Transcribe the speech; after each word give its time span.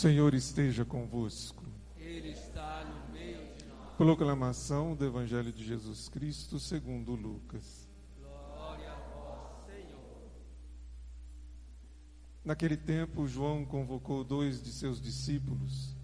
Senhor 0.00 0.32
esteja 0.32 0.82
convosco. 0.82 1.62
Ele 1.98 2.30
está 2.30 2.86
no 2.86 3.12
meio 3.12 3.36
de 3.54 3.66
nós. 3.66 3.96
Proclamação 3.98 4.94
do 4.94 5.04
Evangelho 5.04 5.52
de 5.52 5.62
Jesus 5.62 6.08
Cristo 6.08 6.58
segundo 6.58 7.14
Lucas. 7.14 7.86
Glória 8.18 8.92
a 8.92 8.96
vós, 8.96 9.66
Senhor. 9.66 10.32
Naquele 12.42 12.78
tempo, 12.78 13.28
João 13.28 13.62
convocou 13.66 14.24
dois 14.24 14.62
de 14.62 14.72
seus 14.72 14.98
discípulos 14.98 15.94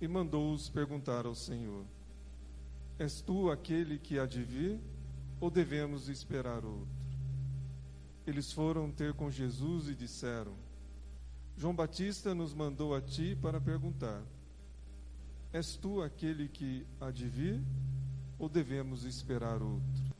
e 0.00 0.06
mandou-os 0.06 0.68
perguntar 0.68 1.26
ao 1.26 1.34
Senhor: 1.34 1.84
És 2.96 3.20
tu 3.20 3.50
aquele 3.50 3.98
que 3.98 4.20
há 4.20 4.24
de 4.24 4.44
vir 4.44 4.78
ou 5.40 5.50
devemos 5.50 6.08
esperar 6.08 6.64
outro? 6.64 6.86
Eles 8.24 8.52
foram 8.52 8.88
ter 8.88 9.12
com 9.14 9.28
Jesus 9.28 9.88
e 9.88 9.96
disseram: 9.96 10.54
João 11.56 11.74
Batista 11.74 12.34
nos 12.34 12.54
mandou 12.54 12.94
a 12.94 13.00
ti 13.00 13.36
para 13.40 13.60
perguntar: 13.60 14.22
És 15.52 15.76
tu 15.76 16.02
aquele 16.02 16.48
que 16.48 16.86
há 17.00 17.10
de 17.10 17.28
vir 17.28 17.62
ou 18.38 18.48
devemos 18.48 19.04
esperar 19.04 19.62
outro? 19.62 20.12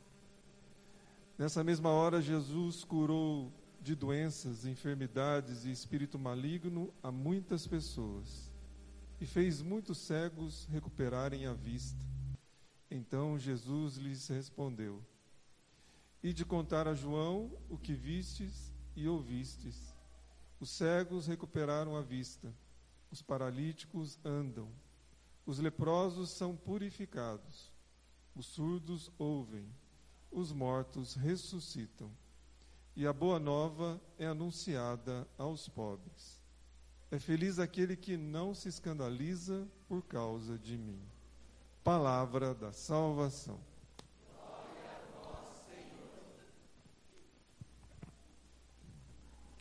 Nessa 1.37 1.63
mesma 1.63 1.89
hora, 1.89 2.21
Jesus 2.21 2.83
curou 2.83 3.51
de 3.81 3.95
doenças, 3.95 4.65
enfermidades 4.65 5.65
e 5.65 5.71
espírito 5.71 6.17
maligno 6.17 6.93
a 7.03 7.11
muitas 7.11 7.67
pessoas 7.67 8.53
e 9.19 9.25
fez 9.25 9.61
muitos 9.61 9.97
cegos 9.97 10.65
recuperarem 10.71 11.45
a 11.45 11.53
vista. 11.53 12.05
Então 12.89 13.39
Jesus 13.39 13.97
lhes 13.97 14.27
respondeu: 14.27 15.01
E 16.21 16.31
de 16.31 16.45
contar 16.45 16.87
a 16.87 16.93
João 16.93 17.51
o 17.69 17.77
que 17.77 17.93
vistes 17.93 18.73
e 18.95 19.07
ouvistes. 19.07 19.92
Os 20.59 20.69
cegos 20.69 21.27
recuperaram 21.27 21.95
a 21.95 22.01
vista, 22.01 22.53
os 23.11 23.21
paralíticos 23.21 24.17
andam, 24.23 24.69
os 25.45 25.59
leprosos 25.59 26.29
são 26.29 26.55
purificados, 26.55 27.71
os 28.35 28.45
surdos 28.45 29.11
ouvem, 29.17 29.67
os 30.31 30.51
mortos 30.51 31.15
ressuscitam, 31.15 32.09
e 32.95 33.05
a 33.05 33.13
boa 33.13 33.39
nova 33.39 34.01
é 34.17 34.25
anunciada 34.25 35.27
aos 35.37 35.67
pobres. 35.67 36.41
É 37.11 37.19
feliz 37.19 37.59
aquele 37.59 37.95
que 37.95 38.17
não 38.17 38.55
se 38.55 38.69
escandaliza 38.69 39.67
por 39.87 40.01
causa 40.03 40.57
de 40.57 40.77
mim. 40.77 40.99
Palavra 41.83 42.55
da 42.55 42.71
salvação. 42.71 43.59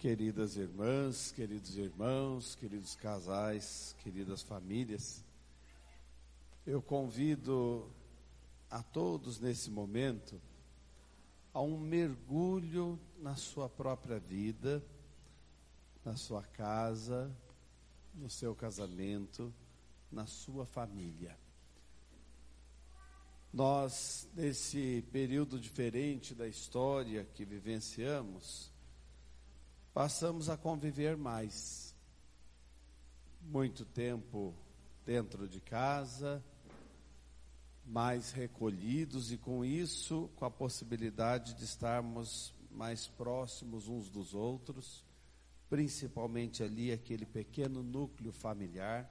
Queridas 0.02 0.56
irmãs, 0.56 1.30
queridos 1.30 1.76
irmãos, 1.78 2.56
queridos 2.56 2.96
casais, 2.96 3.94
queridas 4.02 4.42
famílias, 4.42 5.24
eu 6.66 6.82
convido 6.82 7.88
a 8.68 8.82
todos 8.82 9.38
nesse 9.38 9.70
momento 9.70 10.42
a 11.54 11.60
um 11.60 11.78
mergulho 11.78 12.98
na 13.20 13.36
sua 13.36 13.68
própria 13.68 14.18
vida, 14.18 14.84
na 16.04 16.16
sua 16.16 16.42
casa, 16.42 17.30
no 18.12 18.28
seu 18.28 18.56
casamento, 18.56 19.54
na 20.10 20.26
sua 20.26 20.66
família. 20.66 21.38
Nós, 23.52 24.28
nesse 24.34 25.04
período 25.12 25.60
diferente 25.60 26.34
da 26.34 26.48
história 26.48 27.24
que 27.24 27.44
vivenciamos, 27.44 28.71
passamos 29.92 30.48
a 30.48 30.56
conviver 30.56 31.16
mais. 31.16 31.94
Muito 33.42 33.84
tempo 33.84 34.54
dentro 35.04 35.48
de 35.48 35.60
casa, 35.60 36.42
mais 37.84 38.30
recolhidos 38.30 39.32
e 39.32 39.36
com 39.36 39.64
isso, 39.64 40.30
com 40.36 40.44
a 40.44 40.50
possibilidade 40.50 41.54
de 41.54 41.64
estarmos 41.64 42.54
mais 42.70 43.06
próximos 43.06 43.88
uns 43.88 44.08
dos 44.08 44.32
outros, 44.32 45.04
principalmente 45.68 46.62
ali 46.62 46.92
aquele 46.92 47.26
pequeno 47.26 47.82
núcleo 47.82 48.32
familiar. 48.32 49.10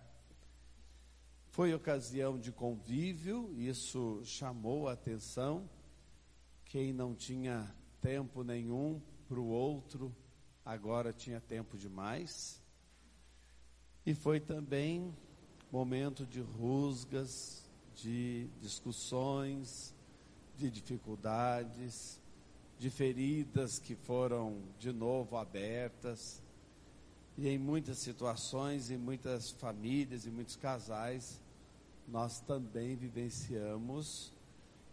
Foi 1.50 1.74
ocasião 1.74 2.40
de 2.40 2.52
convívio, 2.52 3.54
isso 3.54 4.22
chamou 4.24 4.88
a 4.88 4.94
atenção. 4.94 5.70
Quem 6.66 6.94
não 6.94 7.14
tinha 7.14 7.76
tempo 8.00 8.42
nenhum 8.42 9.02
para 9.28 9.40
o 9.40 9.48
outro, 9.48 10.16
agora 10.66 11.12
tinha 11.14 11.40
tempo 11.40 11.78
demais. 11.78 12.62
E 14.06 14.14
foi 14.14 14.40
também 14.40 15.14
momento 15.72 16.26
de 16.26 16.42
rusgas, 16.42 17.64
de 17.96 18.48
discussões, 18.60 19.94
de 20.58 20.70
dificuldades, 20.70 22.20
de 22.78 22.90
feridas 22.90 23.80
que 23.80 23.96
foram 23.96 24.62
de 24.80 24.92
novo 24.92 25.38
abertas. 25.38 26.42
E 27.38 27.48
em 27.48 27.58
muitas 27.58 28.00
situações, 28.00 28.92
em 28.92 28.98
muitas 28.98 29.52
famílias, 29.52 30.26
em 30.26 30.32
muitos 30.32 30.56
casais, 30.56 31.40
nós 32.08 32.42
também 32.42 32.96
vivenciamos 32.96 34.34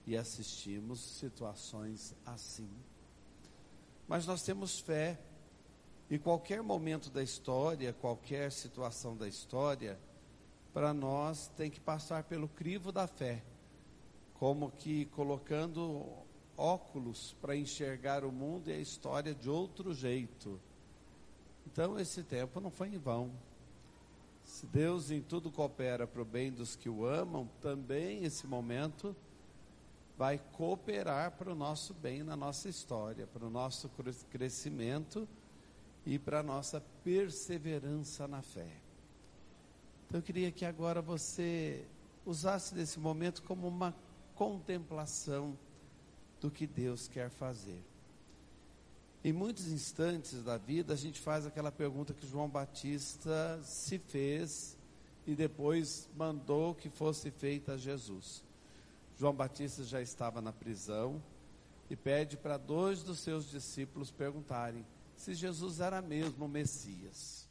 e 0.06 0.16
assistimos 0.16 1.00
situações 1.00 2.14
assim. 2.24 2.70
Mas 4.06 4.26
nós 4.26 4.42
temos 4.42 4.78
fé 4.78 5.18
e 6.10 6.18
qualquer 6.18 6.62
momento 6.62 7.10
da 7.10 7.22
história, 7.22 7.92
qualquer 7.92 8.50
situação 8.50 9.16
da 9.16 9.28
história, 9.28 9.98
para 10.72 10.94
nós 10.94 11.48
tem 11.56 11.70
que 11.70 11.80
passar 11.80 12.24
pelo 12.24 12.48
crivo 12.48 12.90
da 12.90 13.06
fé, 13.06 13.42
como 14.34 14.70
que 14.70 15.04
colocando 15.06 16.06
óculos 16.56 17.36
para 17.40 17.56
enxergar 17.56 18.24
o 18.24 18.32
mundo 18.32 18.68
e 18.68 18.72
a 18.72 18.78
história 18.78 19.34
de 19.34 19.50
outro 19.50 19.92
jeito. 19.92 20.58
Então 21.66 21.98
esse 21.98 22.22
tempo 22.22 22.60
não 22.60 22.70
foi 22.70 22.88
em 22.88 22.98
vão. 22.98 23.30
Se 24.44 24.66
Deus 24.66 25.10
em 25.10 25.20
tudo 25.20 25.52
coopera 25.52 26.06
para 26.06 26.22
o 26.22 26.24
bem 26.24 26.50
dos 26.50 26.74
que 26.74 26.88
o 26.88 27.04
amam, 27.04 27.50
também 27.60 28.24
esse 28.24 28.46
momento 28.46 29.14
vai 30.16 30.38
cooperar 30.52 31.32
para 31.32 31.52
o 31.52 31.54
nosso 31.54 31.92
bem 31.92 32.22
na 32.22 32.34
nossa 32.34 32.66
história, 32.68 33.26
para 33.26 33.46
o 33.46 33.50
nosso 33.50 33.90
crescimento 34.30 35.28
e 36.08 36.18
para 36.18 36.40
a 36.40 36.42
nossa 36.42 36.80
perseverança 37.04 38.26
na 38.26 38.40
fé. 38.40 38.72
Então 40.06 40.18
eu 40.18 40.22
queria 40.22 40.50
que 40.50 40.64
agora 40.64 41.02
você 41.02 41.84
usasse 42.24 42.74
desse 42.74 42.98
momento 42.98 43.42
como 43.42 43.68
uma 43.68 43.94
contemplação 44.34 45.54
do 46.40 46.50
que 46.50 46.66
Deus 46.66 47.08
quer 47.08 47.28
fazer. 47.28 47.84
Em 49.22 49.34
muitos 49.34 49.68
instantes 49.68 50.42
da 50.42 50.56
vida, 50.56 50.94
a 50.94 50.96
gente 50.96 51.20
faz 51.20 51.44
aquela 51.44 51.70
pergunta 51.70 52.14
que 52.14 52.26
João 52.26 52.48
Batista 52.48 53.60
se 53.62 53.98
fez 53.98 54.78
e 55.26 55.34
depois 55.34 56.08
mandou 56.16 56.74
que 56.74 56.88
fosse 56.88 57.30
feita 57.30 57.72
a 57.72 57.76
Jesus. 57.76 58.42
João 59.18 59.34
Batista 59.34 59.84
já 59.84 60.00
estava 60.00 60.40
na 60.40 60.54
prisão 60.54 61.22
e 61.90 61.96
pede 61.96 62.38
para 62.38 62.56
dois 62.56 63.02
dos 63.02 63.18
seus 63.18 63.50
discípulos 63.50 64.10
perguntarem: 64.10 64.86
se 65.20 65.34
Jesus 65.34 65.80
era 65.80 66.00
mesmo 66.00 66.44
o 66.44 66.48
Messias. 66.48 67.48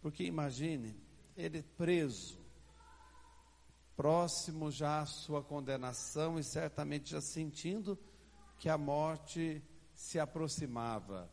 Porque 0.00 0.24
imagine, 0.24 0.94
ele 1.36 1.62
preso, 1.62 2.38
próximo 3.96 4.70
já 4.70 5.00
à 5.00 5.06
sua 5.06 5.42
condenação 5.42 6.38
e 6.38 6.44
certamente 6.44 7.10
já 7.10 7.20
sentindo 7.20 7.98
que 8.58 8.68
a 8.68 8.78
morte 8.78 9.62
se 9.94 10.18
aproximava. 10.18 11.30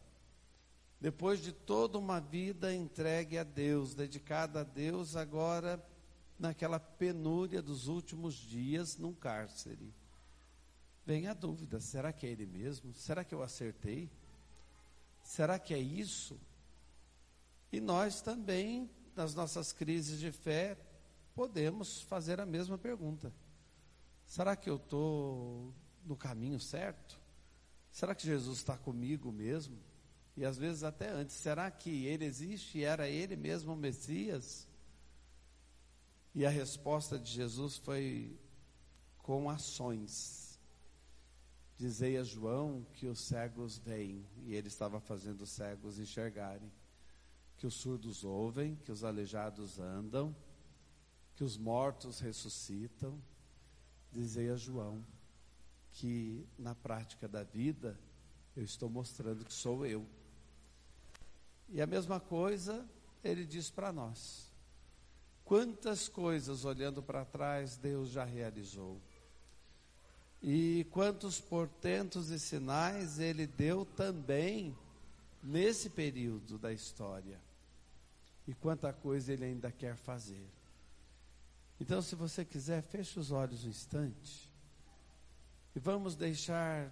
Depois 1.00 1.42
de 1.42 1.52
toda 1.52 1.98
uma 1.98 2.20
vida 2.22 2.74
entregue 2.74 3.38
a 3.38 3.44
Deus, 3.44 3.94
dedicada 3.94 4.62
a 4.62 4.64
Deus, 4.64 5.16
agora 5.18 5.86
naquela 6.40 6.80
penúria 6.80 7.62
dos 7.62 7.88
últimos 7.88 8.36
dias 8.36 8.98
num 8.98 9.14
cárcere. 9.14 9.94
Vem 11.06 11.28
a 11.28 11.34
dúvida: 11.34 11.82
será 11.82 12.14
que 12.14 12.26
é 12.26 12.30
ele 12.30 12.46
mesmo? 12.46 12.94
Será 12.94 13.24
que 13.24 13.36
eu 13.36 13.44
acertei? 13.44 14.10
Será 15.24 15.58
que 15.58 15.74
é 15.74 15.80
isso? 15.80 16.40
E 17.72 17.80
nós 17.80 18.22
também, 18.22 18.90
nas 19.16 19.34
nossas 19.34 19.72
crises 19.72 20.20
de 20.20 20.32
fé, 20.32 20.78
podemos 21.34 22.02
fazer 22.02 22.40
a 22.40 22.46
mesma 22.46 22.78
pergunta: 22.78 23.34
será 24.26 24.56
que 24.56 24.70
eu 24.70 24.76
estou 24.76 25.74
no 26.06 26.16
caminho 26.16 26.60
certo? 26.60 27.20
Será 27.92 28.14
que 28.14 28.26
Jesus 28.26 28.60
está 28.60 28.78
comigo 28.78 29.32
mesmo? 29.32 29.78
E 30.36 30.46
às 30.46 30.58
vezes 30.58 30.84
até 30.84 31.10
antes, 31.10 31.36
será 31.36 31.70
que 31.70 32.06
ele 32.06 32.26
existe 32.26 32.80
e 32.80 32.84
era 32.84 33.08
ele 33.08 33.36
mesmo 33.36 33.74
o 33.74 33.78
Messias? 33.78 34.68
E 36.34 36.46
a 36.46 36.50
resposta 36.50 37.20
de 37.20 37.32
Jesus 37.32 37.78
foi 37.78 38.36
com 39.20 39.50
ações. 39.50 40.43
Dizei 41.78 42.18
a 42.18 42.24
João 42.24 42.86
que 42.94 43.08
os 43.08 43.20
cegos 43.20 43.78
veem, 43.78 44.26
e 44.46 44.54
ele 44.54 44.68
estava 44.68 45.00
fazendo 45.00 45.42
os 45.42 45.50
cegos 45.50 46.00
enxergarem. 46.00 46.72
que 47.58 47.68
os 47.68 47.76
surdos 47.76 48.24
ouvem, 48.26 48.76
que 48.76 48.92
os 48.92 49.06
aleijados 49.06 49.80
andam, 49.80 50.36
que 51.36 51.44
os 51.44 51.58
mortos 51.58 52.20
ressuscitam. 52.20 53.18
Dizei 54.12 54.50
a 54.50 54.58
João 54.58 55.06
que 55.94 56.48
na 56.58 56.76
prática 56.76 57.28
da 57.28 57.44
vida 57.44 57.98
eu 58.56 58.64
estou 58.64 58.90
mostrando 58.90 59.46
que 59.46 59.54
sou 59.54 59.86
eu. 59.86 60.06
E 61.70 61.82
a 61.82 61.88
mesma 61.88 62.20
coisa 62.20 62.88
ele 63.24 63.46
diz 63.46 63.70
para 63.70 63.92
nós. 63.92 64.52
Quantas 65.46 66.08
coisas 66.08 66.66
olhando 66.66 67.02
para 67.02 67.26
trás 67.26 67.78
Deus 67.78 68.10
já 68.10 68.24
realizou. 68.24 69.02
E 70.44 70.86
quantos 70.92 71.40
portentos 71.40 72.30
e 72.30 72.38
sinais 72.38 73.18
ele 73.18 73.48
deu 73.48 73.86
também 73.86 74.78
nesse 75.42 75.90
período 75.90 76.58
da 76.58 76.74
história. 76.74 77.40
E 78.46 78.54
quanta 78.54 78.92
coisa 78.92 79.32
ele 79.32 79.46
ainda 79.46 79.72
quer 79.72 79.96
fazer. 79.96 80.46
Então, 81.80 82.02
se 82.02 82.14
você 82.14 82.44
quiser, 82.44 82.84
feche 82.84 83.18
os 83.18 83.32
olhos 83.32 83.64
um 83.64 83.70
instante. 83.70 84.52
E 85.74 85.80
vamos 85.80 86.18
deixar 86.18 86.92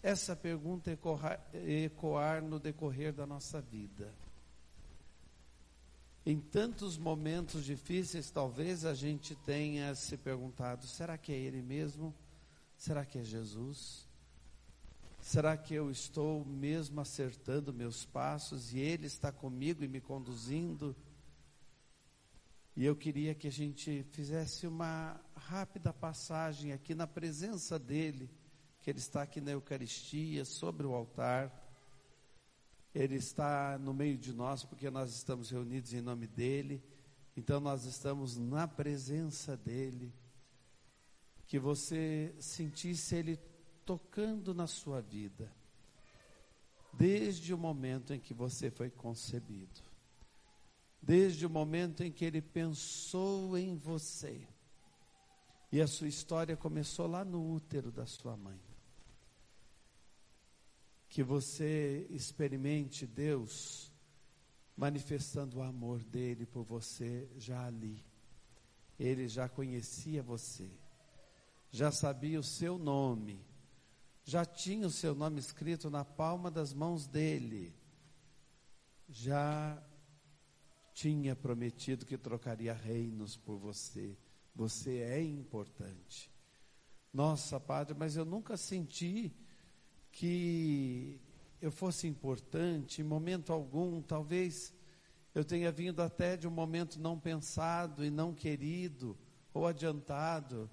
essa 0.00 0.36
pergunta 0.36 0.92
ecoar, 0.92 1.44
ecoar 1.52 2.40
no 2.40 2.60
decorrer 2.60 3.12
da 3.12 3.26
nossa 3.26 3.60
vida. 3.60 4.14
Em 6.24 6.38
tantos 6.38 6.96
momentos 6.96 7.64
difíceis, 7.64 8.30
talvez 8.30 8.84
a 8.84 8.94
gente 8.94 9.34
tenha 9.34 9.92
se 9.96 10.16
perguntado: 10.16 10.86
será 10.86 11.18
que 11.18 11.32
é 11.32 11.36
Ele 11.36 11.60
mesmo? 11.60 12.14
Será 12.84 13.02
que 13.02 13.18
é 13.18 13.24
Jesus? 13.24 14.06
Será 15.18 15.56
que 15.56 15.72
eu 15.72 15.90
estou 15.90 16.44
mesmo 16.44 17.00
acertando 17.00 17.72
meus 17.72 18.04
passos 18.04 18.74
e 18.74 18.78
Ele 18.78 19.06
está 19.06 19.32
comigo 19.32 19.82
e 19.82 19.88
me 19.88 20.02
conduzindo? 20.02 20.94
E 22.76 22.84
eu 22.84 22.94
queria 22.94 23.34
que 23.34 23.48
a 23.48 23.50
gente 23.50 24.02
fizesse 24.10 24.66
uma 24.66 25.18
rápida 25.34 25.94
passagem 25.94 26.74
aqui 26.74 26.94
na 26.94 27.06
presença 27.06 27.78
dEle, 27.78 28.28
que 28.82 28.90
Ele 28.90 28.98
está 28.98 29.22
aqui 29.22 29.40
na 29.40 29.52
Eucaristia, 29.52 30.44
sobre 30.44 30.86
o 30.86 30.92
altar. 30.92 31.50
Ele 32.94 33.14
está 33.14 33.78
no 33.78 33.94
meio 33.94 34.18
de 34.18 34.34
nós 34.34 34.62
porque 34.62 34.90
nós 34.90 35.08
estamos 35.14 35.48
reunidos 35.48 35.94
em 35.94 36.02
nome 36.02 36.26
dEle. 36.26 36.84
Então 37.34 37.60
nós 37.60 37.86
estamos 37.86 38.36
na 38.36 38.68
presença 38.68 39.56
dEle. 39.56 40.12
Que 41.54 41.58
você 41.60 42.34
sentisse 42.40 43.14
Ele 43.14 43.38
tocando 43.84 44.52
na 44.52 44.66
sua 44.66 45.00
vida, 45.00 45.48
desde 46.92 47.54
o 47.54 47.56
momento 47.56 48.12
em 48.12 48.18
que 48.18 48.34
você 48.34 48.72
foi 48.72 48.90
concebido, 48.90 49.80
desde 51.00 51.46
o 51.46 51.48
momento 51.48 52.02
em 52.02 52.10
que 52.10 52.24
Ele 52.24 52.42
pensou 52.42 53.56
em 53.56 53.76
você. 53.76 54.44
E 55.70 55.80
a 55.80 55.86
sua 55.86 56.08
história 56.08 56.56
começou 56.56 57.06
lá 57.06 57.24
no 57.24 57.54
útero 57.54 57.92
da 57.92 58.04
sua 58.04 58.36
mãe 58.36 58.60
que 61.08 61.22
você 61.22 62.04
experimente 62.10 63.06
Deus 63.06 63.92
manifestando 64.76 65.58
o 65.58 65.62
amor 65.62 66.02
dele 66.02 66.46
por 66.46 66.64
você 66.64 67.30
já 67.36 67.64
ali. 67.64 68.04
Ele 68.98 69.28
já 69.28 69.48
conhecia 69.48 70.20
você, 70.20 70.68
já 71.74 71.90
sabia 71.90 72.38
o 72.38 72.42
seu 72.44 72.78
nome, 72.78 73.44
já 74.22 74.44
tinha 74.44 74.86
o 74.86 74.90
seu 74.92 75.12
nome 75.12 75.40
escrito 75.40 75.90
na 75.90 76.04
palma 76.04 76.48
das 76.48 76.72
mãos 76.72 77.08
dele, 77.08 77.74
já 79.08 79.82
tinha 80.92 81.34
prometido 81.34 82.06
que 82.06 82.16
trocaria 82.16 82.72
reinos 82.72 83.36
por 83.36 83.58
você. 83.58 84.16
Você 84.54 84.98
é 84.98 85.20
importante. 85.20 86.30
Nossa, 87.12 87.58
Padre, 87.58 87.96
mas 87.98 88.14
eu 88.14 88.24
nunca 88.24 88.56
senti 88.56 89.34
que 90.12 91.20
eu 91.60 91.72
fosse 91.72 92.06
importante, 92.06 93.02
em 93.02 93.04
momento 93.04 93.52
algum, 93.52 94.00
talvez 94.00 94.72
eu 95.34 95.44
tenha 95.44 95.72
vindo 95.72 96.00
até 96.00 96.36
de 96.36 96.46
um 96.46 96.52
momento 96.52 97.00
não 97.00 97.18
pensado 97.18 98.04
e 98.04 98.10
não 98.10 98.32
querido 98.32 99.18
ou 99.52 99.66
adiantado. 99.66 100.70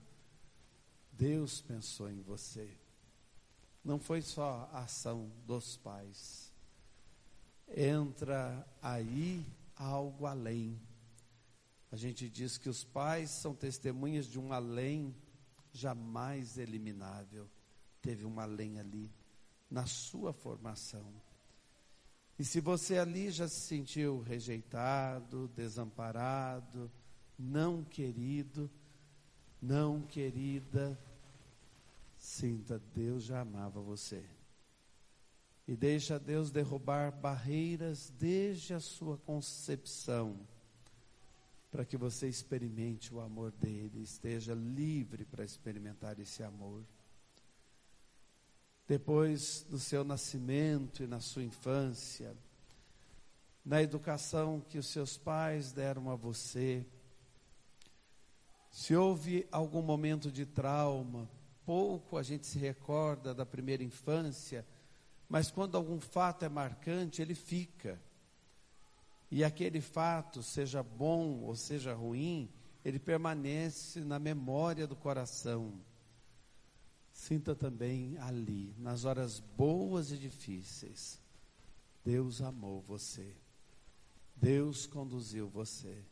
Deus 1.22 1.62
pensou 1.62 2.10
em 2.10 2.20
você. 2.20 2.68
Não 3.84 4.00
foi 4.00 4.24
só 4.24 4.68
a 4.74 4.80
ação 4.80 5.32
dos 5.46 5.78
pais. 5.78 6.52
Entra 7.78 8.68
aí 8.82 9.46
algo 9.76 10.26
além. 10.26 10.82
A 11.92 11.96
gente 11.96 12.28
diz 12.28 12.58
que 12.58 12.68
os 12.68 12.84
pais 12.84 13.30
são 13.30 13.54
testemunhas 13.54 14.26
de 14.26 14.40
um 14.40 14.52
além 14.52 15.16
jamais 15.72 16.58
eliminável. 16.58 17.48
Teve 18.02 18.26
um 18.26 18.40
além 18.40 18.80
ali 18.80 19.08
na 19.70 19.86
sua 19.86 20.34
formação. 20.34 21.06
E 22.40 22.44
se 22.44 22.60
você 22.60 22.98
ali 22.98 23.30
já 23.30 23.48
se 23.48 23.60
sentiu 23.60 24.24
rejeitado, 24.24 25.48
desamparado, 25.50 26.92
não 27.38 27.84
querido, 27.84 28.68
não 29.62 30.02
querida, 30.02 30.98
sinta, 32.22 32.80
Deus 32.94 33.24
já 33.24 33.42
amava 33.42 33.82
você. 33.82 34.24
E 35.68 35.76
deixa 35.76 36.20
Deus 36.20 36.52
derrubar 36.52 37.12
barreiras 37.12 38.12
desde 38.18 38.74
a 38.74 38.80
sua 38.80 39.18
concepção, 39.18 40.40
para 41.72 41.86
que 41.86 41.98
você 41.98 42.28
experimente 42.28 43.14
o 43.14 43.20
amor 43.20 43.52
dele, 43.52 44.02
esteja 44.02 44.54
livre 44.54 45.26
para 45.26 45.44
experimentar 45.44 46.20
esse 46.20 46.44
amor 46.44 46.84
depois 48.92 49.66
do 49.70 49.80
seu 49.80 50.04
nascimento 50.04 51.02
e 51.02 51.08
na 51.08 51.22
sua 51.22 51.44
infância, 51.44 52.36
na 53.64 53.82
educação 53.82 54.60
que 54.60 54.78
os 54.78 54.88
seus 54.88 55.18
pais 55.18 55.72
deram 55.72 56.10
a 56.10 56.16
você, 56.18 56.86
se 58.70 58.94
houve 58.94 59.48
algum 59.50 59.82
momento 59.82 60.30
de 60.30 60.46
trauma, 60.46 61.30
pouco 61.72 62.18
a 62.18 62.22
gente 62.22 62.46
se 62.46 62.60
recorda 62.60 63.34
da 63.34 63.46
primeira 63.46 63.82
infância, 63.82 64.68
mas 65.30 65.50
quando 65.50 65.78
algum 65.78 66.02
fato 66.02 66.44
é 66.44 66.50
marcante, 66.50 67.22
ele 67.22 67.34
fica. 67.34 67.98
E 69.32 69.42
aquele 69.42 69.80
fato, 69.80 70.44
seja 70.44 70.84
bom 70.84 71.40
ou 71.44 71.56
seja 71.56 71.94
ruim, 71.94 72.52
ele 72.84 73.00
permanece 73.00 74.02
na 74.02 74.20
memória 74.20 74.86
do 74.86 74.98
coração. 74.98 75.80
Sinta 77.14 77.56
também 77.56 78.18
ali, 78.18 78.76
nas 78.78 79.06
horas 79.06 79.40
boas 79.40 80.12
e 80.12 80.18
difíceis, 80.18 81.22
Deus 82.04 82.42
amou 82.42 82.82
você. 82.82 83.34
Deus 84.36 84.86
conduziu 84.86 85.48
você. 85.48 86.04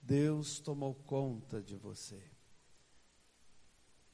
Deus 0.00 0.60
tomou 0.60 0.94
conta 0.94 1.60
de 1.60 1.76
você. 1.76 2.37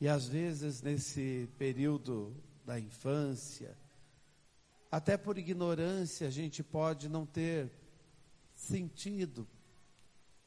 E 0.00 0.08
às 0.08 0.26
vezes, 0.26 0.82
nesse 0.82 1.48
período 1.56 2.34
da 2.64 2.78
infância, 2.78 3.76
até 4.90 5.16
por 5.16 5.38
ignorância, 5.38 6.28
a 6.28 6.30
gente 6.30 6.62
pode 6.62 7.08
não 7.08 7.26
ter 7.26 7.70
sentido 8.54 9.46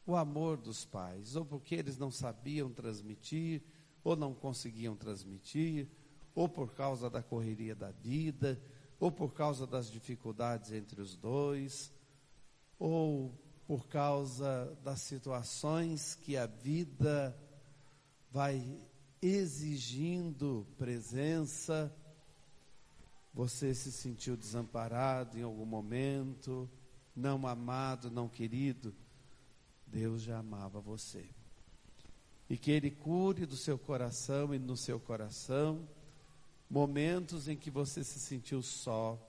o 0.05 0.15
amor 0.15 0.57
dos 0.57 0.85
pais, 0.85 1.35
ou 1.35 1.45
porque 1.45 1.75
eles 1.75 1.97
não 1.97 2.09
sabiam 2.09 2.71
transmitir, 2.71 3.61
ou 4.03 4.15
não 4.15 4.33
conseguiam 4.33 4.95
transmitir, 4.95 5.87
ou 6.33 6.47
por 6.47 6.73
causa 6.73 7.09
da 7.09 7.21
correria 7.21 7.75
da 7.75 7.91
vida, 7.91 8.61
ou 8.99 9.11
por 9.11 9.33
causa 9.33 9.67
das 9.67 9.91
dificuldades 9.91 10.71
entre 10.71 11.01
os 11.01 11.15
dois, 11.17 11.91
ou 12.79 13.33
por 13.67 13.87
causa 13.87 14.77
das 14.81 15.01
situações 15.01 16.15
que 16.15 16.37
a 16.37 16.45
vida 16.45 17.37
vai 18.31 18.79
exigindo 19.21 20.67
presença. 20.77 21.93
Você 23.33 23.73
se 23.73 23.91
sentiu 23.91 24.35
desamparado 24.35 25.37
em 25.37 25.43
algum 25.43 25.65
momento, 25.65 26.69
não 27.15 27.45
amado, 27.47 28.09
não 28.09 28.27
querido. 28.27 28.93
Deus 29.85 30.21
já 30.21 30.39
amava 30.39 30.81
você 30.81 31.29
e 32.49 32.57
que 32.57 32.71
Ele 32.71 32.91
cure 32.91 33.45
do 33.45 33.55
seu 33.55 33.77
coração 33.77 34.53
e 34.53 34.59
no 34.59 34.77
seu 34.77 34.99
coração 34.99 35.87
momentos 36.69 37.47
em 37.47 37.55
que 37.55 37.69
você 37.69 38.03
se 38.03 38.19
sentiu 38.19 38.61
só 38.61 39.21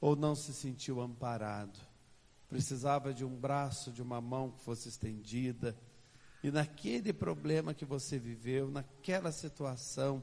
ou 0.00 0.14
não 0.14 0.34
se 0.34 0.52
sentiu 0.52 1.00
amparado, 1.00 1.78
precisava 2.48 3.12
de 3.12 3.24
um 3.24 3.34
braço, 3.34 3.90
de 3.90 4.02
uma 4.02 4.20
mão 4.20 4.50
que 4.50 4.60
fosse 4.60 4.88
estendida, 4.88 5.76
e 6.46 6.50
naquele 6.52 7.12
problema 7.12 7.74
que 7.74 7.84
você 7.84 8.20
viveu, 8.20 8.70
naquela 8.70 9.32
situação, 9.32 10.22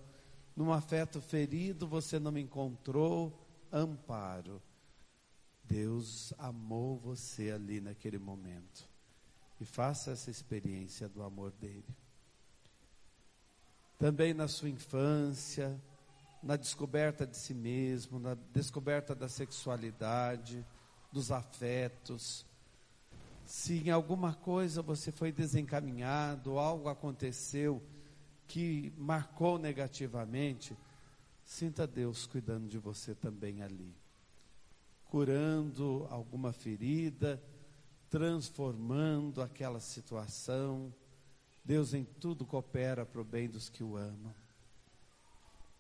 num 0.56 0.72
afeto 0.72 1.20
ferido, 1.20 1.86
você 1.86 2.18
não 2.18 2.38
encontrou 2.38 3.46
amparo. 3.70 4.62
Deus 5.66 6.34
amou 6.38 6.98
você 6.98 7.52
ali 7.52 7.82
naquele 7.82 8.18
momento. 8.18 8.88
E 9.60 9.66
faça 9.66 10.12
essa 10.12 10.32
experiência 10.32 11.10
do 11.10 11.22
amor 11.22 11.52
dele. 11.52 11.94
Também 14.00 14.34
na 14.34 14.48
sua 14.48 14.70
infância, 14.70 15.78
na 16.42 16.56
descoberta 16.56 17.28
de 17.28 17.36
si 17.36 17.54
mesmo, 17.54 18.18
na 18.18 18.36
descoberta 18.54 19.14
da 19.14 19.28
sexualidade, 19.28 20.66
dos 21.12 21.34
afetos. 21.34 22.46
Se 23.46 23.80
em 23.80 23.90
alguma 23.90 24.34
coisa 24.34 24.82
você 24.82 25.12
foi 25.12 25.32
desencaminhado, 25.32 26.58
algo 26.58 26.88
aconteceu 26.88 27.82
que 28.48 28.94
marcou 28.98 29.58
negativamente, 29.58 30.78
sinta 31.44 31.86
Deus 31.86 32.26
cuidando 32.26 32.68
de 32.68 32.78
você 32.78 33.14
também 33.14 33.62
ali, 33.62 33.94
curando 35.06 36.08
alguma 36.10 36.54
ferida, 36.54 37.42
transformando 38.10 39.42
aquela 39.42 39.80
situação. 39.80 40.94
Deus 41.66 41.94
em 41.94 42.04
tudo 42.04 42.46
coopera 42.46 43.06
para 43.06 43.22
o 43.22 43.26
bem 43.26 43.50
dos 43.50 43.70
que 43.70 43.84
o 43.84 43.98
amam. 43.98 44.34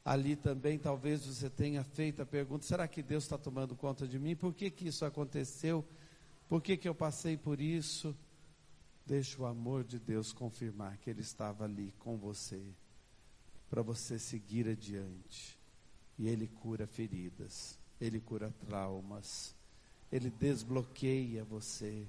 Ali 0.05 0.35
também 0.35 0.77
talvez 0.77 1.25
você 1.25 1.49
tenha 1.49 1.83
feito 1.83 2.21
a 2.21 2.25
pergunta: 2.25 2.65
será 2.65 2.87
que 2.87 3.01
Deus 3.01 3.23
está 3.23 3.37
tomando 3.37 3.75
conta 3.75 4.05
de 4.05 4.19
mim? 4.19 4.35
Por 4.35 4.53
que, 4.53 4.69
que 4.69 4.87
isso 4.87 5.05
aconteceu? 5.05 5.85
Por 6.53 6.61
que, 6.61 6.77
que 6.77 6.87
eu 6.87 6.93
passei 6.93 7.35
por 7.35 7.59
isso? 7.59 8.15
Deixa 9.07 9.41
o 9.41 9.45
amor 9.47 9.83
de 9.83 9.97
Deus 9.97 10.31
confirmar 10.31 10.99
que 10.99 11.09
Ele 11.09 11.21
estava 11.21 11.63
ali 11.63 11.91
com 11.97 12.15
você, 12.15 12.61
para 13.71 13.81
você 13.81 14.19
seguir 14.19 14.69
adiante. 14.69 15.57
E 16.15 16.27
Ele 16.27 16.47
cura 16.47 16.85
feridas, 16.85 17.79
Ele 17.99 18.19
cura 18.19 18.53
traumas, 18.67 19.55
Ele 20.11 20.29
desbloqueia 20.29 21.43
você. 21.43 22.05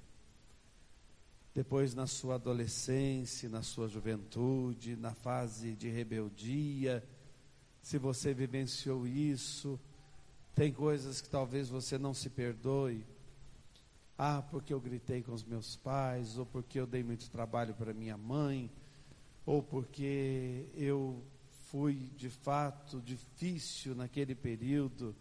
Depois, 1.55 1.95
na 1.95 2.07
sua 2.07 2.35
adolescência, 2.35 3.49
na 3.49 3.63
sua 3.63 3.89
juventude, 3.89 4.95
na 4.95 5.15
fase 5.15 5.75
de 5.75 5.89
rebeldia, 5.89 7.03
se 7.81 7.97
você 7.97 8.35
vivenciou 8.35 9.07
isso, 9.07 9.81
tem 10.55 10.71
coisas 10.71 11.23
que 11.23 11.31
talvez 11.31 11.71
você 11.71 11.97
não 11.97 12.13
se 12.13 12.29
perdoe. 12.29 13.07
Ah, 14.17 14.43
porque 14.49 14.73
eu 14.73 14.81
gritei 14.81 15.23
com 15.23 15.33
os 15.33 15.43
meus 15.43 15.77
pais, 15.77 16.39
ou 16.39 16.47
porque 16.47 16.79
eu 16.79 16.87
dei 16.87 17.03
muito 17.03 17.29
trabalho 17.31 17.75
para 17.75 17.93
minha 17.93 18.17
mãe, 18.17 18.71
ou 19.45 19.63
porque 19.63 20.67
eu 20.75 21.21
fui 21.71 22.11
de 22.17 22.31
fato 22.31 23.01
difícil 23.01 23.95
naquele 23.95 24.35
período. 24.35 25.15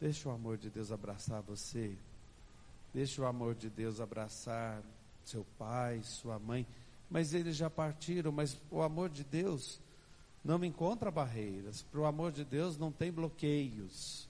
Deixa 0.00 0.28
o 0.28 0.32
amor 0.32 0.56
de 0.56 0.70
Deus 0.70 0.90
abraçar 0.90 1.42
você. 1.42 1.96
Deixa 2.94 3.20
o 3.20 3.26
amor 3.26 3.54
de 3.54 3.68
Deus 3.68 4.00
abraçar 4.00 4.82
seu 5.24 5.44
pai, 5.58 6.00
sua 6.02 6.38
mãe. 6.38 6.66
Mas 7.10 7.34
eles 7.34 7.56
já 7.56 7.68
partiram, 7.68 8.32
mas 8.32 8.58
o 8.70 8.80
amor 8.80 9.10
de 9.10 9.22
Deus 9.22 9.80
não 10.42 10.64
encontra 10.64 11.10
barreiras. 11.10 11.82
Para 11.82 12.00
o 12.00 12.06
amor 12.06 12.32
de 12.32 12.44
Deus 12.44 12.78
não 12.78 12.90
tem 12.90 13.12
bloqueios. 13.12 14.28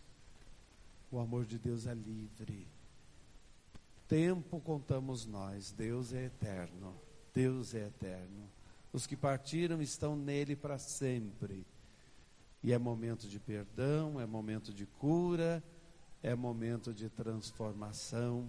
O 1.12 1.20
amor 1.20 1.44
de 1.44 1.58
Deus 1.58 1.86
é 1.86 1.94
livre. 1.94 2.73
Tempo 4.14 4.60
contamos 4.60 5.26
nós, 5.26 5.72
Deus 5.72 6.12
é 6.12 6.26
eterno. 6.26 6.94
Deus 7.34 7.74
é 7.74 7.88
eterno. 7.88 8.48
Os 8.92 9.08
que 9.08 9.16
partiram 9.16 9.82
estão 9.82 10.14
nele 10.14 10.54
para 10.54 10.78
sempre. 10.78 11.66
E 12.62 12.72
é 12.72 12.78
momento 12.78 13.26
de 13.26 13.40
perdão, 13.40 14.20
é 14.20 14.24
momento 14.24 14.72
de 14.72 14.86
cura, 14.86 15.60
é 16.22 16.32
momento 16.32 16.94
de 16.94 17.08
transformação. 17.08 18.48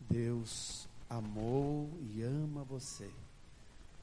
Deus 0.00 0.88
amou 1.08 1.88
e 2.00 2.22
ama 2.22 2.64
você 2.64 3.08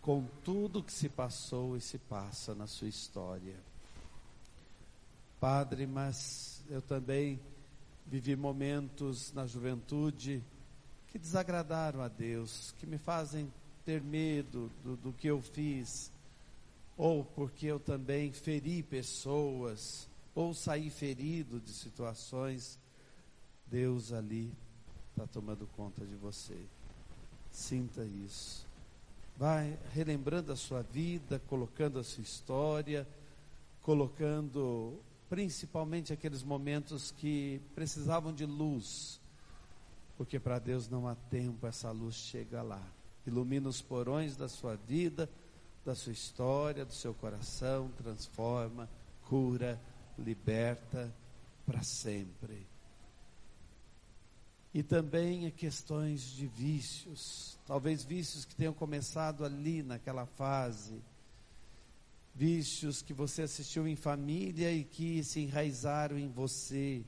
com 0.01 0.25
tudo 0.45 0.81
que 0.81 0.93
se 0.93 1.09
passou 1.09 1.75
e 1.75 1.81
se 1.81 1.97
passa 1.97 2.55
na 2.55 2.67
sua 2.67 2.87
história. 2.87 3.57
Padre, 5.41 5.85
mas 5.85 6.63
eu 6.69 6.81
também 6.81 7.37
vivi 8.05 8.33
momentos 8.33 9.33
na 9.33 9.45
juventude 9.45 10.41
que 11.13 11.19
desagradaram 11.19 12.01
a 12.01 12.07
Deus, 12.07 12.73
que 12.79 12.87
me 12.87 12.97
fazem 12.97 13.53
ter 13.85 14.01
medo 14.01 14.71
do, 14.83 14.97
do 14.97 15.13
que 15.13 15.27
eu 15.27 15.43
fiz, 15.43 16.11
ou 16.97 17.23
porque 17.23 17.67
eu 17.67 17.79
também 17.79 18.33
feri 18.33 18.81
pessoas, 18.81 20.09
ou 20.33 20.55
saí 20.55 20.89
ferido 20.89 21.59
de 21.59 21.71
situações. 21.71 22.79
Deus 23.67 24.11
ali 24.11 24.51
está 25.11 25.27
tomando 25.27 25.69
conta 25.77 26.03
de 26.03 26.15
você. 26.15 26.57
Sinta 27.51 28.03
isso. 28.03 28.65
Vai 29.37 29.77
relembrando 29.93 30.51
a 30.51 30.55
sua 30.55 30.81
vida, 30.81 31.39
colocando 31.47 31.99
a 31.99 32.03
sua 32.03 32.23
história, 32.23 33.07
colocando 33.83 34.99
principalmente 35.29 36.11
aqueles 36.11 36.41
momentos 36.41 37.11
que 37.11 37.61
precisavam 37.75 38.33
de 38.33 38.47
luz, 38.47 39.19
porque 40.17 40.39
para 40.39 40.59
Deus 40.59 40.87
não 40.87 41.07
há 41.07 41.15
tempo, 41.15 41.65
essa 41.67 41.91
luz 41.91 42.15
chega 42.15 42.61
lá. 42.61 42.81
Ilumina 43.25 43.69
os 43.69 43.81
porões 43.81 44.35
da 44.35 44.47
sua 44.47 44.75
vida, 44.75 45.29
da 45.85 45.95
sua 45.95 46.13
história, 46.13 46.85
do 46.85 46.93
seu 46.93 47.13
coração, 47.13 47.89
transforma, 47.97 48.89
cura, 49.23 49.79
liberta 50.17 51.13
para 51.65 51.81
sempre 51.81 52.73
e 54.73 54.81
também 54.81 55.49
questões 55.51 56.31
de 56.31 56.47
vícios, 56.47 57.59
talvez 57.65 58.03
vícios 58.03 58.43
que 58.43 58.55
tenham 58.55 58.73
começado 58.73 59.45
ali 59.45 59.83
naquela 59.83 60.25
fase, 60.25 60.99
vícios 62.33 63.03
que 63.03 63.13
você 63.13 63.43
assistiu 63.43 63.87
em 63.87 63.95
família 63.95 64.71
e 64.71 64.83
que 64.83 65.23
se 65.23 65.41
enraizaram 65.41 66.17
em 66.17 66.27
você. 66.27 67.05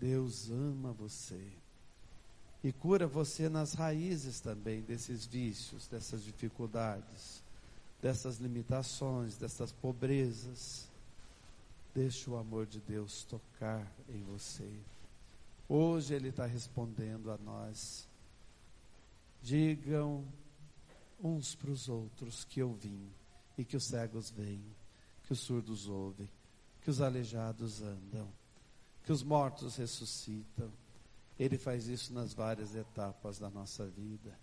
Deus 0.00 0.50
ama 0.50 0.92
você 0.92 1.38
e 2.64 2.72
cura 2.72 3.06
você 3.06 3.50
nas 3.50 3.74
raízes 3.74 4.40
também 4.40 4.80
desses 4.80 5.26
vícios, 5.26 5.86
dessas 5.88 6.24
dificuldades, 6.24 7.42
dessas 8.00 8.38
limitações, 8.38 9.36
dessas 9.36 9.72
pobrezas. 9.72 10.88
Deixa 11.94 12.30
o 12.30 12.36
amor 12.36 12.66
de 12.66 12.80
Deus 12.80 13.24
tocar 13.24 13.86
em 14.08 14.22
você. 14.22 14.70
Hoje 15.68 16.14
Ele 16.14 16.28
está 16.28 16.46
respondendo 16.46 17.30
a 17.30 17.36
nós. 17.36 18.08
Digam 19.42 20.24
uns 21.22 21.54
para 21.54 21.70
os 21.70 21.88
outros 21.88 22.44
que 22.44 22.60
eu 22.60 22.72
vim 22.72 23.06
e 23.56 23.64
que 23.64 23.76
os 23.76 23.84
cegos 23.84 24.30
veem, 24.30 24.64
que 25.24 25.32
os 25.32 25.40
surdos 25.40 25.88
ouvem, 25.88 26.28
que 26.82 26.88
os 26.88 27.00
aleijados 27.00 27.82
andam, 27.82 28.28
que 29.10 29.12
os 29.12 29.24
mortos 29.24 29.74
ressuscitam. 29.74 30.70
Ele 31.36 31.58
faz 31.58 31.88
isso 31.88 32.14
nas 32.14 32.32
várias 32.32 32.76
etapas 32.76 33.40
da 33.40 33.50
nossa 33.50 33.84
vida. 33.84 34.38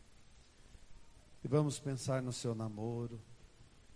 E 1.41 1.47
vamos 1.47 1.79
pensar 1.79 2.21
no 2.21 2.33
seu 2.33 2.53
namoro, 2.53 3.17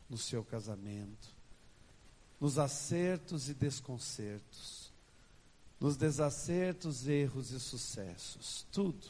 no 0.10 0.18
seu 0.18 0.46
casamento, 0.46 1.28
nos 2.40 2.58
acertos 2.58 3.50
e 3.50 3.54
desconcertos 3.54 4.90
nos 5.78 5.98
desacertos, 5.98 7.08
erros 7.08 7.50
e 7.50 7.60
sucessos. 7.60 8.68
Tudo. 8.72 9.08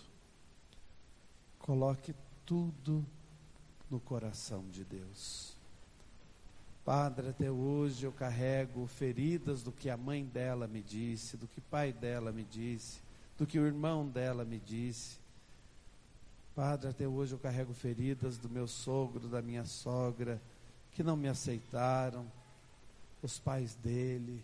Coloque 1.60 2.15
tudo 2.46 3.06
no 3.89 4.00
coração 4.00 4.65
de 4.70 4.86
Deus. 4.86 5.53
Padre, 6.84 7.30
até 7.30 7.52
hoje 7.52 8.06
eu 8.06 8.12
carrego 8.12 8.88
feridas 8.88 9.62
do 9.62 9.72
que 9.72 9.90
a 9.90 9.96
mãe 9.96 10.26
dela 10.26 10.68
me 10.68 10.82
disse, 10.82 11.38
do 11.38 11.48
que 11.48 11.60
o 11.60 11.64
pai 11.70 11.94
dela 11.94 12.32
me 12.32 12.44
disse, 12.44 13.02
do 13.38 13.46
que 13.46 13.60
o 13.60 13.68
irmão 13.68 14.08
dela 14.08 14.44
me 14.44 14.60
disse. 14.60 15.20
Padre, 16.56 16.90
até 16.90 17.08
hoje 17.08 17.34
eu 17.34 17.40
carrego 17.40 17.74
feridas 17.74 18.38
do 18.38 18.50
meu 18.50 18.68
sogro, 18.68 19.28
da 19.28 19.42
minha 19.42 19.64
sogra, 19.64 20.42
que 20.92 21.04
não 21.04 21.16
me 21.16 21.28
aceitaram, 21.28 22.26
os 23.22 23.38
pais 23.38 23.76
dele, 23.76 24.44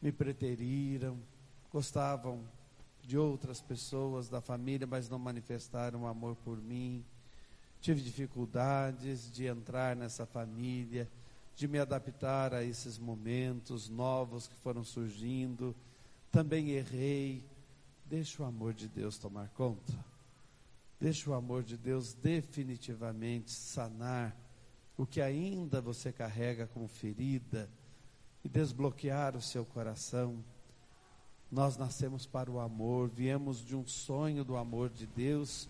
me 0.00 0.12
preteriram, 0.12 1.18
gostavam 1.72 2.40
de 3.02 3.18
outras 3.18 3.60
pessoas 3.60 4.28
da 4.28 4.40
família, 4.40 4.86
mas 4.86 5.08
não 5.08 5.18
manifestaram 5.18 6.06
amor 6.06 6.36
por 6.44 6.56
mim. 6.58 7.04
Tive 7.80 8.00
dificuldades 8.00 9.30
de 9.30 9.46
entrar 9.46 9.94
nessa 9.94 10.26
família, 10.26 11.08
de 11.54 11.66
me 11.66 11.78
adaptar 11.78 12.54
a 12.54 12.62
esses 12.62 12.98
momentos 12.98 13.88
novos 13.88 14.46
que 14.46 14.54
foram 14.56 14.84
surgindo. 14.84 15.74
Também 16.30 16.70
errei. 16.70 17.44
Deixa 18.04 18.42
o 18.42 18.46
amor 18.46 18.74
de 18.74 18.88
Deus 18.88 19.18
tomar 19.18 19.48
conta. 19.50 19.92
Deixa 21.00 21.30
o 21.30 21.34
amor 21.34 21.62
de 21.62 21.76
Deus 21.76 22.14
definitivamente 22.14 23.52
sanar 23.52 24.36
o 24.96 25.06
que 25.06 25.20
ainda 25.20 25.80
você 25.80 26.12
carrega 26.12 26.66
como 26.66 26.88
ferida 26.88 27.70
e 28.42 28.48
desbloquear 28.48 29.36
o 29.36 29.40
seu 29.40 29.64
coração. 29.64 30.44
Nós 31.50 31.76
nascemos 31.76 32.26
para 32.26 32.50
o 32.50 32.58
amor, 32.58 33.08
viemos 33.08 33.64
de 33.64 33.76
um 33.76 33.86
sonho 33.86 34.44
do 34.44 34.56
amor 34.56 34.90
de 34.90 35.06
Deus, 35.06 35.68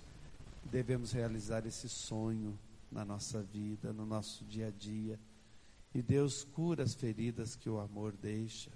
devemos 0.70 1.12
realizar 1.12 1.66
esse 1.66 1.88
sonho 1.88 2.58
na 2.90 3.04
nossa 3.04 3.42
vida, 3.42 3.92
no 3.92 4.06
nosso 4.06 4.44
dia 4.44 4.68
a 4.68 4.70
dia. 4.70 5.18
E 5.94 6.02
Deus 6.02 6.44
cura 6.44 6.82
as 6.82 6.94
feridas 6.94 7.56
que 7.56 7.68
o 7.68 7.78
amor 7.78 8.12
deixa. 8.12 8.70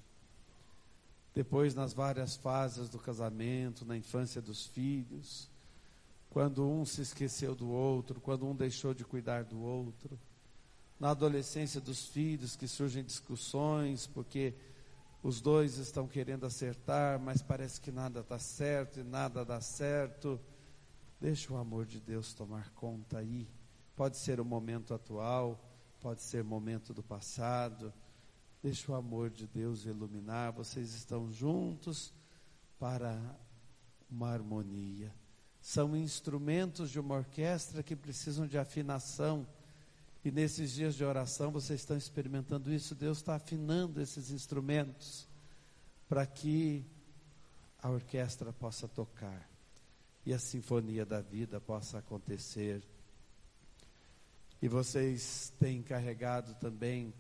Depois, 1.34 1.74
nas 1.74 1.92
várias 1.92 2.36
fases 2.36 2.88
do 2.88 2.98
casamento, 2.98 3.84
na 3.84 3.96
infância 3.96 4.40
dos 4.40 4.66
filhos, 4.66 5.48
quando 6.28 6.66
um 6.66 6.84
se 6.84 7.02
esqueceu 7.02 7.54
do 7.54 7.68
outro, 7.70 8.20
quando 8.20 8.46
um 8.46 8.54
deixou 8.54 8.92
de 8.92 9.04
cuidar 9.04 9.44
do 9.44 9.60
outro, 9.60 10.18
na 10.98 11.10
adolescência 11.10 11.80
dos 11.80 12.06
filhos, 12.06 12.54
que 12.54 12.68
surgem 12.68 13.02
discussões, 13.02 14.06
porque 14.06 14.54
os 15.22 15.40
dois 15.40 15.78
estão 15.78 16.06
querendo 16.06 16.44
acertar, 16.44 17.18
mas 17.18 17.42
parece 17.42 17.80
que 17.80 17.90
nada 17.90 18.20
está 18.20 18.38
certo 18.38 19.00
e 19.00 19.04
nada 19.04 19.44
dá 19.44 19.60
certo. 19.60 20.40
Deixa 21.22 21.54
o 21.54 21.56
amor 21.56 21.86
de 21.86 22.00
Deus 22.00 22.34
tomar 22.34 22.70
conta 22.70 23.18
aí. 23.18 23.48
Pode 23.94 24.16
ser 24.16 24.40
o 24.40 24.44
momento 24.44 24.92
atual, 24.92 25.72
pode 26.00 26.20
ser 26.20 26.42
momento 26.42 26.92
do 26.92 27.00
passado. 27.00 27.94
Deixa 28.60 28.90
o 28.90 28.94
amor 28.96 29.30
de 29.30 29.46
Deus 29.46 29.84
iluminar. 29.84 30.50
Vocês 30.50 30.92
estão 30.94 31.30
juntos 31.30 32.12
para 32.76 33.16
uma 34.10 34.30
harmonia. 34.30 35.14
São 35.60 35.96
instrumentos 35.96 36.90
de 36.90 36.98
uma 36.98 37.14
orquestra 37.14 37.84
que 37.84 37.94
precisam 37.94 38.44
de 38.44 38.58
afinação. 38.58 39.46
E 40.24 40.30
nesses 40.32 40.72
dias 40.72 40.96
de 40.96 41.04
oração 41.04 41.52
vocês 41.52 41.82
estão 41.82 41.96
experimentando 41.96 42.72
isso. 42.72 42.96
Deus 42.96 43.18
está 43.18 43.36
afinando 43.36 44.02
esses 44.02 44.32
instrumentos 44.32 45.28
para 46.08 46.26
que 46.26 46.84
a 47.78 47.88
orquestra 47.88 48.52
possa 48.52 48.88
tocar 48.88 49.51
e 50.24 50.32
a 50.32 50.38
sinfonia 50.38 51.04
da 51.04 51.20
vida 51.20 51.60
possa 51.60 51.98
acontecer. 51.98 52.82
E 54.60 54.68
vocês 54.68 55.52
têm 55.58 55.82
carregado 55.82 56.54
também 56.54 57.12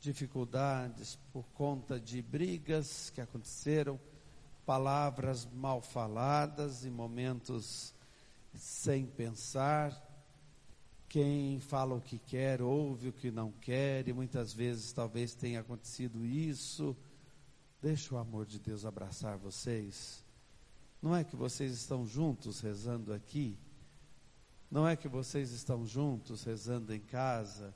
dificuldades 0.00 1.18
por 1.32 1.44
conta 1.50 2.00
de 2.00 2.22
brigas 2.22 3.10
que 3.10 3.20
aconteceram, 3.20 4.00
palavras 4.64 5.46
mal 5.52 5.82
faladas 5.82 6.84
em 6.84 6.90
momentos 6.90 7.94
sem 8.54 9.06
pensar 9.06 10.10
quem 11.10 11.58
fala 11.58 11.96
o 11.96 12.00
que 12.00 12.20
quer, 12.20 12.62
ouve 12.62 13.08
o 13.08 13.12
que 13.12 13.32
não 13.32 13.50
quer, 13.50 14.06
e 14.06 14.12
muitas 14.12 14.52
vezes 14.52 14.92
talvez 14.92 15.34
tenha 15.34 15.58
acontecido 15.58 16.24
isso. 16.24 16.96
Deixa 17.82 18.14
o 18.14 18.18
amor 18.18 18.46
de 18.46 18.60
Deus 18.60 18.84
abraçar 18.84 19.36
vocês. 19.36 20.24
Não 21.02 21.16
é 21.16 21.24
que 21.24 21.34
vocês 21.34 21.72
estão 21.72 22.06
juntos 22.06 22.60
rezando 22.60 23.12
aqui? 23.12 23.56
Não 24.70 24.86
é 24.86 24.94
que 24.94 25.08
vocês 25.08 25.50
estão 25.50 25.86
juntos 25.86 26.44
rezando 26.44 26.94
em 26.94 27.00
casa? 27.00 27.74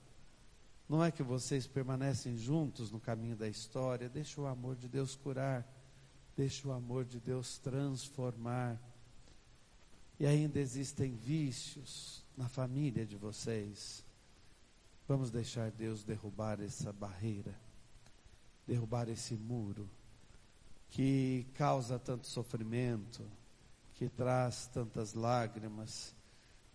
Não 0.88 1.02
é 1.02 1.10
que 1.10 1.22
vocês 1.22 1.66
permanecem 1.66 2.36
juntos 2.36 2.90
no 2.90 3.00
caminho 3.00 3.34
da 3.34 3.48
história? 3.48 4.08
Deixa 4.08 4.40
o 4.40 4.46
amor 4.46 4.76
de 4.76 4.88
Deus 4.88 5.16
curar. 5.16 5.66
Deixa 6.36 6.68
o 6.68 6.72
amor 6.72 7.04
de 7.04 7.18
Deus 7.18 7.58
transformar. 7.58 8.78
E 10.20 10.26
ainda 10.26 10.60
existem 10.60 11.16
vícios, 11.16 12.22
na 12.36 12.48
família 12.48 13.06
de 13.06 13.16
vocês. 13.16 14.04
Vamos 15.08 15.30
deixar 15.30 15.70
Deus 15.70 16.04
derrubar 16.04 16.60
essa 16.60 16.92
barreira, 16.92 17.58
derrubar 18.66 19.08
esse 19.08 19.34
muro 19.34 19.88
que 20.94 21.44
causa 21.54 21.98
tanto 21.98 22.28
sofrimento, 22.28 23.28
que 23.94 24.08
traz 24.08 24.68
tantas 24.68 25.12
lágrimas, 25.12 26.14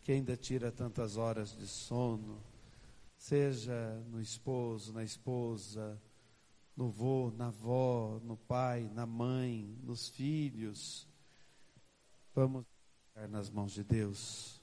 que 0.03 0.11
ainda 0.11 0.35
tira 0.35 0.73
tantas 0.73 1.15
horas 1.15 1.55
de 1.57 1.65
sono, 1.65 2.43
seja 3.17 4.03
no 4.11 4.19
esposo, 4.19 4.91
na 4.91 5.05
esposa, 5.05 5.97
no 6.75 6.89
vô, 6.89 7.31
na 7.31 7.47
avó, 7.47 8.19
no 8.21 8.35
pai, 8.35 8.91
na 8.93 9.05
mãe, 9.05 9.79
nos 9.83 10.09
filhos. 10.09 11.07
Vamos 12.35 12.65
ficar 13.07 13.29
nas 13.29 13.49
mãos 13.49 13.71
de 13.71 13.85
Deus. 13.85 14.61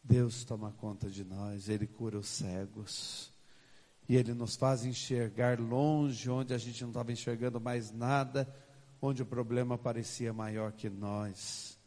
Deus 0.00 0.44
toma 0.44 0.70
conta 0.70 1.10
de 1.10 1.24
nós, 1.24 1.68
Ele 1.68 1.88
cura 1.88 2.16
os 2.16 2.28
cegos. 2.28 3.32
E 4.08 4.16
Ele 4.16 4.32
nos 4.32 4.56
faz 4.56 4.84
enxergar 4.84 5.60
longe, 5.60 6.30
onde 6.30 6.54
a 6.54 6.58
gente 6.58 6.80
não 6.82 6.90
estava 6.90 7.12
enxergando 7.12 7.60
mais 7.60 7.92
nada, 7.92 8.48
onde 9.02 9.22
o 9.22 9.26
problema 9.26 9.76
parecia 9.76 10.32
maior 10.32 10.72
que 10.72 10.88
nós. 10.88 11.78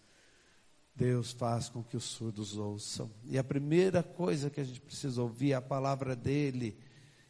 Deus 0.96 1.32
faz 1.32 1.68
com 1.68 1.84
que 1.84 1.98
os 1.98 2.04
surdos 2.04 2.58
ouçam. 2.58 3.10
E 3.26 3.38
a 3.38 3.44
primeira 3.44 4.04
coisa 4.04 4.50
que 4.50 4.62
a 4.62 4.64
gente 4.64 4.80
precisa 4.80 5.22
ouvir 5.22 5.54
é 5.54 5.56
a 5.56 5.62
palavra 5.62 6.16
dEle. 6.16 6.78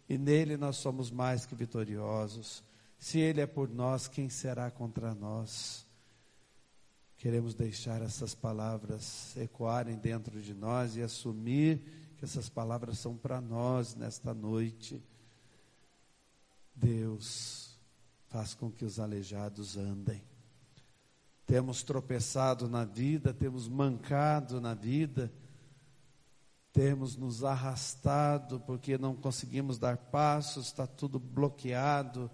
E 0.09 0.17
nele 0.17 0.57
nós 0.57 0.75
somos 0.75 1.09
mais 1.09 1.45
que 1.45 1.55
vitoriosos. 1.55 2.63
Se 2.97 3.17
Ele 3.19 3.39
é 3.39 3.47
por 3.47 3.69
nós, 3.69 4.07
quem 4.07 4.29
será 4.29 4.69
contra 4.69 5.15
nós? 5.15 5.87
Queremos 7.17 7.53
deixar 7.53 8.01
essas 8.01 8.35
palavras 8.35 9.37
ecoarem 9.37 9.95
dentro 9.95 10.41
de 10.41 10.53
nós 10.53 10.97
e 10.97 11.01
assumir 11.01 11.81
que 12.21 12.25
essas 12.25 12.47
palavras 12.47 12.99
são 12.99 13.17
para 13.17 13.41
nós 13.41 13.95
nesta 13.95 14.31
noite. 14.31 15.03
Deus 16.75 17.79
faz 18.27 18.53
com 18.53 18.69
que 18.69 18.85
os 18.85 18.99
aleijados 18.99 19.75
andem. 19.75 20.21
Temos 21.47 21.81
tropeçado 21.81 22.69
na 22.69 22.85
vida, 22.85 23.33
temos 23.33 23.67
mancado 23.67 24.61
na 24.61 24.75
vida, 24.75 25.33
temos 26.71 27.17
nos 27.17 27.43
arrastado 27.43 28.59
porque 28.59 28.99
não 28.99 29.15
conseguimos 29.15 29.79
dar 29.79 29.97
passos, 29.97 30.67
está 30.67 30.85
tudo 30.85 31.17
bloqueado. 31.17 32.29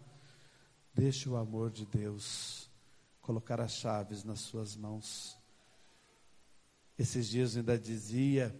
Deixe 0.93 1.29
o 1.29 1.37
amor 1.37 1.71
de 1.71 1.85
Deus 1.85 2.69
colocar 3.21 3.61
as 3.61 3.71
chaves 3.71 4.25
nas 4.25 4.41
suas 4.41 4.75
mãos. 4.75 5.37
Esses 6.99 7.29
dias 7.29 7.55
eu 7.55 7.61
ainda 7.61 7.79
dizia: 7.79 8.53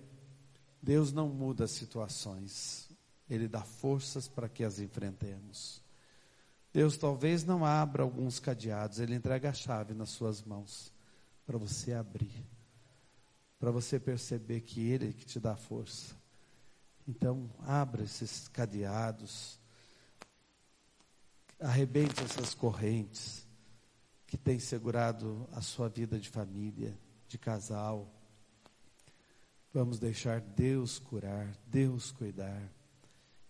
Deus 0.81 1.11
não 1.11 1.27
muda 1.27 1.65
as 1.65 1.71
situações, 1.71 2.89
Ele 3.29 3.47
dá 3.47 3.61
forças 3.61 4.27
para 4.27 4.47
que 4.47 4.63
as 4.63 4.79
enfrentemos. 4.79 5.81
Deus 6.73 6.97
talvez 6.97 7.43
não 7.43 7.65
abra 7.65 8.03
alguns 8.03 8.39
cadeados, 8.39 8.99
Ele 8.99 9.15
entrega 9.15 9.49
a 9.49 9.53
chave 9.53 9.93
nas 9.93 10.09
suas 10.09 10.43
mãos 10.43 10.93
para 11.45 11.57
você 11.57 11.93
abrir, 11.93 12.45
para 13.59 13.71
você 13.71 13.99
perceber 13.99 14.61
que 14.61 14.81
Ele 14.87 15.09
é 15.09 15.13
que 15.13 15.25
te 15.25 15.39
dá 15.39 15.55
força. 15.55 16.15
Então, 17.07 17.49
abra 17.65 18.03
esses 18.03 18.47
cadeados, 18.49 19.59
arrebente 21.59 22.21
essas 22.21 22.53
correntes 22.53 23.47
que 24.27 24.37
tem 24.37 24.59
segurado 24.59 25.47
a 25.53 25.61
sua 25.61 25.87
vida 25.87 26.19
de 26.19 26.29
família, 26.29 26.93
de 27.27 27.37
casal. 27.37 28.13
Vamos 29.73 29.99
deixar 29.99 30.41
Deus 30.41 30.99
curar, 30.99 31.55
Deus 31.67 32.11
cuidar. 32.11 32.71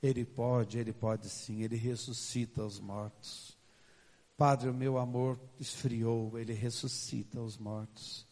Ele 0.02 0.26
pode, 0.26 0.78
Ele 0.78 0.94
pode 0.94 1.30
sim, 1.30 1.64
Ele 1.64 1.76
ressuscita 1.76 2.64
os 2.64 2.80
mortos. 2.80 3.58
Padre, 4.36 4.70
o 4.70 4.74
meu 4.74 4.98
amor 4.98 5.40
esfriou, 5.60 6.38
Ele 6.38 6.54
ressuscita 6.54 7.42
os 7.42 7.58
mortos. 7.58 8.28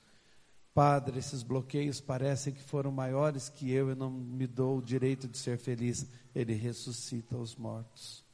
Padre, 0.74 1.20
esses 1.20 1.42
bloqueios 1.42 2.02
parecem 2.02 2.54
que 2.54 2.62
foram 2.62 2.92
maiores 2.92 3.48
que 3.48 3.72
eu, 3.72 3.90
eu 3.90 3.96
não 3.96 4.12
me 4.12 4.46
dou 4.46 4.80
o 4.80 4.82
direito 4.82 5.28
de 5.28 5.38
ser 5.38 5.58
feliz. 5.58 6.06
Ele 6.36 6.54
ressuscita 6.54 7.38
os 7.38 7.56
mortos. 7.56 8.26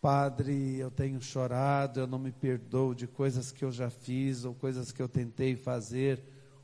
Padre, 0.00 0.78
eu 0.78 0.90
tenho 0.90 1.22
chorado, 1.22 2.00
eu 2.00 2.08
não 2.08 2.18
me 2.18 2.32
perdoo 2.32 2.92
de 2.92 3.06
coisas 3.06 3.52
que 3.52 3.64
eu 3.64 3.70
já 3.70 3.88
fiz, 3.88 4.44
ou 4.44 4.52
coisas 4.52 4.90
que 4.90 5.00
eu 5.00 5.08
tentei 5.08 5.54
fazer, 5.54 6.20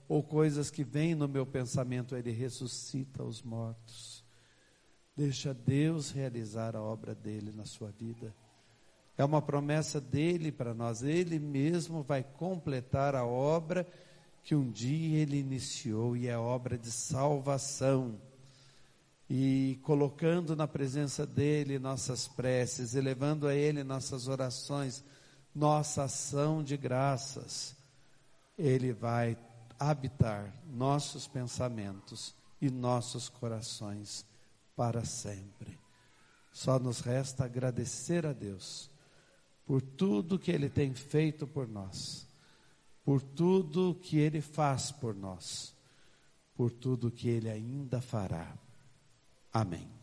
ou 0.09 0.23
coisas 0.23 0.71
que 0.71 0.83
vêm 0.83 1.15
no 1.15 1.29
meu 1.29 1.45
pensamento. 1.45 2.17
Ele 2.17 2.31
ressuscita 2.31 3.23
os 3.23 3.43
mortos. 3.43 4.25
Deixa 5.17 5.53
Deus 5.53 6.11
realizar 6.11 6.75
a 6.75 6.83
obra 6.83 7.15
dele 7.15 7.53
na 7.53 7.67
sua 7.67 7.91
vida. 7.91 8.35
É 9.17 9.25
uma 9.25 9.43
promessa 9.43 10.01
dele 10.01 10.51
para 10.51 10.73
nós. 10.73 11.03
Ele 11.03 11.39
mesmo 11.39 12.03
vai 12.03 12.23
completar 12.23 13.15
a 13.15 13.27
obra 13.27 13.87
que 14.45 14.55
um 14.55 14.71
dia 14.71 15.19
ele 15.19 15.39
iniciou, 15.39 16.17
e 16.17 16.27
é 16.27 16.39
obra 16.39 16.79
de 16.79 16.91
salvação 16.91 18.19
e 19.31 19.79
colocando 19.83 20.57
na 20.57 20.67
presença 20.67 21.27
dEle 21.27 21.79
nossas 21.79 22.27
preces, 22.27 22.95
elevando 22.95 23.47
a 23.47 23.55
Ele 23.55 23.85
nossas 23.85 24.27
orações, 24.27 25.05
nossa 25.55 26.05
ação 26.05 26.63
de 26.63 26.77
graças, 26.77 27.77
Ele 28.57 28.93
vai 28.93 29.37
habitar 29.79 30.53
nossos 30.67 31.27
pensamentos 31.27 32.35
e 32.61 32.71
nossos 32.71 33.29
corações 33.29 34.27
para 34.75 35.05
sempre. 35.05 35.79
Só 36.53 36.79
nos 36.79 37.01
resta 37.01 37.45
agradecer 37.45 38.27
a 38.27 38.33
Deus 38.33 38.91
por 39.65 39.83
tudo 39.83 40.39
que 40.39 40.51
Ele 40.51 40.69
tem 40.69 40.95
feito 40.95 41.47
por 41.47 41.69
nós, 41.69 42.27
por 43.05 43.23
tudo 43.23 43.95
que 44.03 44.19
Ele 44.19 44.41
faz 44.41 44.91
por 44.91 45.15
nós, 45.15 45.75
por 46.55 46.71
tudo 46.71 47.11
que 47.11 47.29
Ele 47.29 47.51
ainda 47.51 48.01
fará. 48.01 48.57
Amém. 49.53 49.98